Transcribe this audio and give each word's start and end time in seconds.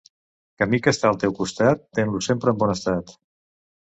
Camí 0.61 0.77
que 0.85 0.93
està 0.95 1.09
al 1.09 1.19
teu 1.23 1.35
costat, 1.39 1.83
ten-lo 1.97 2.21
sempre 2.29 2.55
en 2.57 2.57
bon 2.65 2.73
estat. 2.77 3.15